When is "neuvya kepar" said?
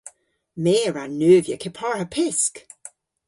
1.19-1.95